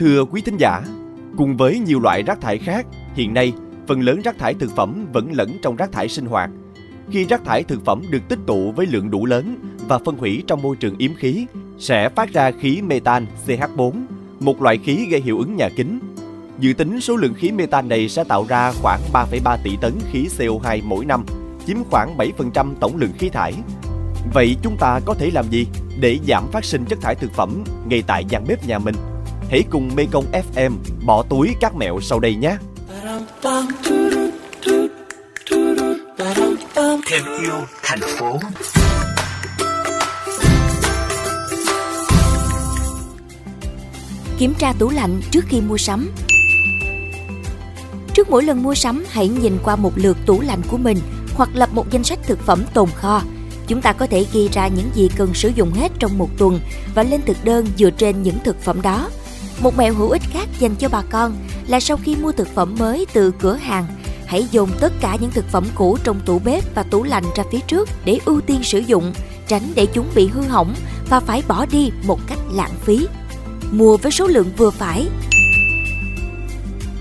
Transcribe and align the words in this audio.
Thưa 0.00 0.24
quý 0.24 0.40
thính 0.40 0.56
giả, 0.56 0.82
cùng 1.36 1.56
với 1.56 1.78
nhiều 1.78 2.00
loại 2.00 2.22
rác 2.22 2.40
thải 2.40 2.58
khác, 2.58 2.86
hiện 3.14 3.34
nay 3.34 3.52
phần 3.88 4.00
lớn 4.00 4.20
rác 4.24 4.38
thải 4.38 4.54
thực 4.54 4.76
phẩm 4.76 5.06
vẫn 5.12 5.32
lẫn 5.32 5.58
trong 5.62 5.76
rác 5.76 5.92
thải 5.92 6.08
sinh 6.08 6.26
hoạt. 6.26 6.50
Khi 7.10 7.24
rác 7.24 7.44
thải 7.44 7.62
thực 7.62 7.84
phẩm 7.84 8.02
được 8.10 8.28
tích 8.28 8.38
tụ 8.46 8.72
với 8.72 8.86
lượng 8.86 9.10
đủ 9.10 9.26
lớn 9.26 9.56
và 9.88 9.98
phân 9.98 10.16
hủy 10.16 10.42
trong 10.46 10.62
môi 10.62 10.76
trường 10.76 10.98
yếm 10.98 11.14
khí, 11.14 11.46
sẽ 11.78 12.08
phát 12.08 12.32
ra 12.32 12.50
khí 12.50 12.82
metan 12.82 13.26
CH4, 13.46 13.92
một 14.40 14.62
loại 14.62 14.78
khí 14.78 15.06
gây 15.10 15.20
hiệu 15.20 15.38
ứng 15.38 15.56
nhà 15.56 15.68
kính. 15.76 15.98
Dự 16.58 16.72
tính 16.72 17.00
số 17.00 17.16
lượng 17.16 17.34
khí 17.34 17.52
metan 17.52 17.88
này 17.88 18.08
sẽ 18.08 18.24
tạo 18.24 18.46
ra 18.48 18.72
khoảng 18.72 19.00
3,3 19.12 19.56
tỷ 19.64 19.76
tấn 19.80 19.92
khí 20.10 20.28
CO2 20.38 20.80
mỗi 20.84 21.04
năm, 21.04 21.24
chiếm 21.66 21.76
khoảng 21.90 22.16
7% 22.16 22.74
tổng 22.80 22.96
lượng 22.96 23.12
khí 23.18 23.28
thải. 23.28 23.54
Vậy 24.34 24.56
chúng 24.62 24.76
ta 24.76 25.00
có 25.04 25.14
thể 25.14 25.30
làm 25.34 25.44
gì 25.50 25.66
để 26.00 26.18
giảm 26.28 26.44
phát 26.52 26.64
sinh 26.64 26.84
chất 26.84 27.00
thải 27.00 27.14
thực 27.14 27.32
phẩm 27.32 27.64
ngay 27.88 28.02
tại 28.06 28.24
gian 28.28 28.44
bếp 28.48 28.66
nhà 28.66 28.78
mình? 28.78 28.94
Hãy 29.50 29.64
cùng 29.70 29.90
Mekong 29.96 30.24
FM 30.52 30.72
bỏ 31.06 31.22
túi 31.22 31.48
các 31.60 31.74
mẹo 31.74 32.00
sau 32.00 32.20
đây 32.20 32.34
nhé! 32.34 32.56
thêm 37.06 37.24
yêu 37.40 37.52
thành 37.82 38.00
phố 38.18 38.38
Kiểm 44.38 44.54
tra 44.58 44.72
tủ 44.78 44.90
lạnh 44.90 45.20
trước 45.30 45.44
khi 45.48 45.60
mua 45.60 45.76
sắm 45.76 46.10
Trước 48.14 48.30
mỗi 48.30 48.42
lần 48.44 48.62
mua 48.62 48.74
sắm, 48.74 49.04
hãy 49.08 49.28
nhìn 49.28 49.58
qua 49.64 49.76
một 49.76 49.92
lượt 49.96 50.16
tủ 50.26 50.40
lạnh 50.40 50.60
của 50.70 50.76
mình 50.76 50.98
hoặc 51.34 51.48
lập 51.54 51.68
một 51.72 51.90
danh 51.90 52.04
sách 52.04 52.18
thực 52.22 52.38
phẩm 52.38 52.64
tồn 52.74 52.88
kho. 52.94 53.22
Chúng 53.66 53.82
ta 53.82 53.92
có 53.92 54.06
thể 54.06 54.26
ghi 54.32 54.48
ra 54.52 54.68
những 54.68 54.90
gì 54.94 55.08
cần 55.16 55.34
sử 55.34 55.48
dụng 55.48 55.72
hết 55.72 55.92
trong 55.98 56.18
một 56.18 56.28
tuần 56.38 56.60
và 56.94 57.02
lên 57.02 57.20
thực 57.26 57.44
đơn 57.44 57.66
dựa 57.78 57.90
trên 57.90 58.22
những 58.22 58.36
thực 58.44 58.62
phẩm 58.62 58.82
đó. 58.82 59.10
Một 59.62 59.76
mẹo 59.76 59.94
hữu 59.94 60.10
ích 60.10 60.22
khác 60.32 60.48
dành 60.58 60.74
cho 60.74 60.88
bà 60.88 61.02
con 61.10 61.32
là 61.66 61.80
sau 61.80 61.96
khi 61.96 62.16
mua 62.16 62.32
thực 62.32 62.48
phẩm 62.54 62.76
mới 62.78 63.06
từ 63.12 63.32
cửa 63.40 63.54
hàng, 63.54 63.86
hãy 64.26 64.46
dồn 64.50 64.70
tất 64.80 64.92
cả 65.00 65.16
những 65.20 65.30
thực 65.30 65.44
phẩm 65.48 65.64
cũ 65.74 65.98
trong 66.04 66.20
tủ 66.26 66.38
bếp 66.38 66.74
và 66.74 66.82
tủ 66.82 67.02
lạnh 67.02 67.24
ra 67.36 67.44
phía 67.52 67.58
trước 67.66 67.88
để 68.04 68.18
ưu 68.24 68.40
tiên 68.40 68.62
sử 68.62 68.78
dụng, 68.78 69.12
tránh 69.46 69.62
để 69.74 69.86
chúng 69.86 70.06
bị 70.14 70.26
hư 70.26 70.42
hỏng 70.42 70.74
và 71.08 71.20
phải 71.20 71.42
bỏ 71.48 71.66
đi 71.66 71.90
một 72.06 72.20
cách 72.26 72.38
lãng 72.52 72.74
phí. 72.84 73.06
Mua 73.70 73.96
với 73.96 74.12
số 74.12 74.26
lượng 74.26 74.50
vừa 74.56 74.70
phải. 74.70 75.08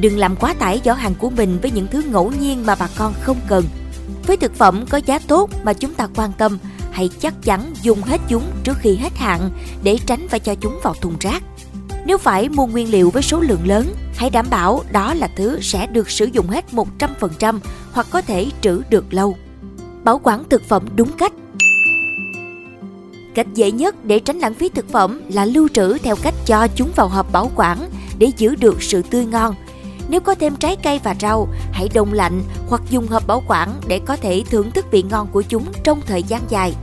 Đừng 0.00 0.18
làm 0.18 0.36
quá 0.36 0.54
tải 0.54 0.80
giỏ 0.84 0.92
hàng 0.92 1.14
của 1.14 1.30
mình 1.30 1.58
với 1.62 1.70
những 1.70 1.86
thứ 1.90 2.02
ngẫu 2.02 2.32
nhiên 2.40 2.66
mà 2.66 2.74
bà 2.74 2.88
con 2.98 3.14
không 3.20 3.40
cần. 3.48 3.64
Với 4.26 4.36
thực 4.36 4.54
phẩm 4.54 4.84
có 4.88 5.00
giá 5.06 5.18
tốt 5.18 5.50
mà 5.64 5.72
chúng 5.72 5.94
ta 5.94 6.08
quan 6.14 6.32
tâm, 6.38 6.58
hãy 6.90 7.10
chắc 7.20 7.34
chắn 7.42 7.74
dùng 7.82 8.02
hết 8.02 8.20
chúng 8.28 8.42
trước 8.64 8.76
khi 8.80 8.96
hết 8.96 9.16
hạn 9.16 9.50
để 9.82 9.98
tránh 10.06 10.28
phải 10.28 10.40
cho 10.40 10.54
chúng 10.54 10.78
vào 10.82 10.94
thùng 10.94 11.16
rác. 11.20 11.42
Nếu 12.06 12.18
phải 12.18 12.48
mua 12.48 12.66
nguyên 12.66 12.90
liệu 12.90 13.10
với 13.10 13.22
số 13.22 13.40
lượng 13.40 13.66
lớn, 13.66 13.94
hãy 14.14 14.30
đảm 14.30 14.46
bảo 14.50 14.82
đó 14.92 15.14
là 15.14 15.28
thứ 15.36 15.60
sẽ 15.60 15.86
được 15.86 16.10
sử 16.10 16.24
dụng 16.24 16.46
hết 16.46 16.64
100% 16.72 17.58
hoặc 17.92 18.06
có 18.10 18.20
thể 18.20 18.46
trữ 18.60 18.82
được 18.90 19.14
lâu. 19.14 19.36
Bảo 20.04 20.20
quản 20.22 20.44
thực 20.50 20.68
phẩm 20.68 20.86
đúng 20.96 21.12
cách 21.12 21.32
Cách 23.34 23.46
dễ 23.54 23.70
nhất 23.70 24.04
để 24.04 24.18
tránh 24.18 24.38
lãng 24.38 24.54
phí 24.54 24.68
thực 24.68 24.88
phẩm 24.88 25.20
là 25.28 25.44
lưu 25.44 25.68
trữ 25.68 25.98
theo 25.98 26.16
cách 26.22 26.34
cho 26.46 26.66
chúng 26.74 26.90
vào 26.96 27.08
hộp 27.08 27.32
bảo 27.32 27.50
quản 27.56 27.78
để 28.18 28.32
giữ 28.36 28.54
được 28.54 28.82
sự 28.82 29.02
tươi 29.02 29.24
ngon. 29.24 29.54
Nếu 30.08 30.20
có 30.20 30.34
thêm 30.34 30.56
trái 30.56 30.76
cây 30.76 31.00
và 31.04 31.14
rau, 31.20 31.48
hãy 31.72 31.88
đông 31.94 32.12
lạnh 32.12 32.42
hoặc 32.68 32.82
dùng 32.90 33.06
hộp 33.06 33.26
bảo 33.26 33.42
quản 33.48 33.68
để 33.88 33.98
có 33.98 34.16
thể 34.16 34.42
thưởng 34.50 34.70
thức 34.70 34.86
vị 34.90 35.04
ngon 35.10 35.28
của 35.32 35.42
chúng 35.42 35.64
trong 35.84 36.00
thời 36.06 36.22
gian 36.22 36.42
dài. 36.48 36.74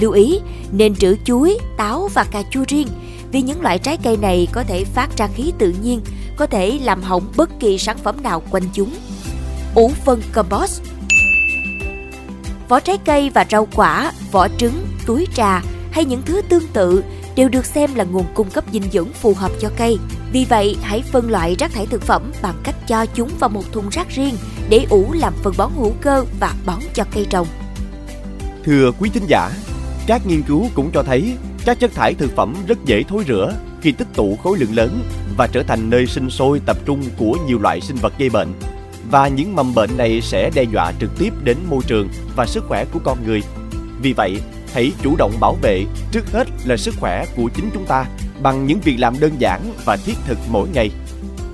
Lưu 0.00 0.12
ý, 0.12 0.40
nên 0.72 0.94
trữ 0.94 1.16
chuối, 1.24 1.58
táo 1.76 2.08
và 2.14 2.24
cà 2.24 2.42
chua 2.50 2.64
riêng 2.68 2.88
vì 3.32 3.42
những 3.42 3.60
loại 3.60 3.78
trái 3.78 3.98
cây 4.02 4.16
này 4.16 4.48
có 4.52 4.62
thể 4.62 4.84
phát 4.84 5.16
ra 5.16 5.26
khí 5.26 5.52
tự 5.58 5.74
nhiên, 5.82 6.00
có 6.36 6.46
thể 6.46 6.78
làm 6.82 7.02
hỏng 7.02 7.32
bất 7.36 7.50
kỳ 7.60 7.78
sản 7.78 7.98
phẩm 7.98 8.22
nào 8.22 8.42
quanh 8.50 8.64
chúng. 8.72 8.94
Ủ 9.74 9.88
phân 10.04 10.22
compost 10.32 10.82
Vỏ 12.68 12.80
trái 12.80 12.98
cây 13.04 13.30
và 13.30 13.46
rau 13.50 13.68
quả, 13.74 14.12
vỏ 14.32 14.48
trứng, 14.48 14.86
túi 15.06 15.26
trà 15.34 15.62
hay 15.90 16.04
những 16.04 16.22
thứ 16.22 16.42
tương 16.48 16.66
tự 16.72 17.04
đều 17.36 17.48
được 17.48 17.66
xem 17.66 17.94
là 17.94 18.04
nguồn 18.04 18.24
cung 18.34 18.50
cấp 18.50 18.64
dinh 18.72 18.90
dưỡng 18.92 19.08
phù 19.12 19.34
hợp 19.34 19.52
cho 19.60 19.70
cây. 19.76 19.98
Vì 20.32 20.46
vậy, 20.48 20.76
hãy 20.82 21.02
phân 21.02 21.30
loại 21.30 21.56
rác 21.58 21.72
thải 21.72 21.86
thực 21.86 22.02
phẩm 22.02 22.32
bằng 22.42 22.54
cách 22.62 22.74
cho 22.88 23.06
chúng 23.06 23.28
vào 23.38 23.50
một 23.50 23.72
thùng 23.72 23.88
rác 23.88 24.08
riêng 24.08 24.34
để 24.68 24.86
ủ 24.90 25.12
làm 25.12 25.32
phân 25.42 25.54
bón 25.56 25.70
hữu 25.76 25.92
cơ 26.00 26.24
và 26.40 26.54
bón 26.66 26.80
cho 26.94 27.04
cây 27.14 27.26
trồng. 27.30 27.46
Thưa 28.64 28.90
quý 29.00 29.10
thính 29.14 29.26
giả, 29.28 29.50
các 30.06 30.26
nghiên 30.26 30.42
cứu 30.42 30.68
cũng 30.74 30.90
cho 30.94 31.02
thấy 31.02 31.36
các 31.64 31.80
chất 31.80 31.94
thải 31.94 32.14
thực 32.14 32.36
phẩm 32.36 32.54
rất 32.66 32.78
dễ 32.84 33.02
thối 33.02 33.24
rữa 33.26 33.54
khi 33.80 33.92
tích 33.92 34.08
tụ 34.14 34.36
khối 34.36 34.58
lượng 34.58 34.74
lớn 34.74 35.00
và 35.36 35.46
trở 35.46 35.62
thành 35.62 35.90
nơi 35.90 36.06
sinh 36.06 36.30
sôi 36.30 36.60
tập 36.66 36.76
trung 36.84 37.02
của 37.16 37.36
nhiều 37.46 37.58
loại 37.58 37.80
sinh 37.80 37.96
vật 37.96 38.12
gây 38.18 38.30
bệnh. 38.30 38.52
Và 39.10 39.28
những 39.28 39.56
mầm 39.56 39.74
bệnh 39.74 39.90
này 39.96 40.20
sẽ 40.20 40.50
đe 40.54 40.62
dọa 40.62 40.92
trực 41.00 41.18
tiếp 41.18 41.32
đến 41.44 41.56
môi 41.68 41.82
trường 41.86 42.08
và 42.36 42.46
sức 42.46 42.64
khỏe 42.68 42.84
của 42.84 42.98
con 43.04 43.18
người. 43.26 43.42
Vì 44.02 44.12
vậy, 44.12 44.36
hãy 44.72 44.92
chủ 45.02 45.16
động 45.16 45.32
bảo 45.40 45.56
vệ 45.62 45.84
trước 46.12 46.32
hết 46.32 46.48
là 46.64 46.76
sức 46.76 46.94
khỏe 47.00 47.24
của 47.36 47.50
chính 47.54 47.70
chúng 47.74 47.86
ta 47.86 48.04
bằng 48.42 48.66
những 48.66 48.80
việc 48.80 48.96
làm 48.98 49.20
đơn 49.20 49.32
giản 49.38 49.60
và 49.84 49.96
thiết 49.96 50.14
thực 50.26 50.38
mỗi 50.48 50.68
ngày 50.68 50.90